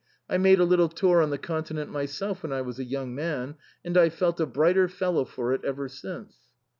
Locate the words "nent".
1.75-1.89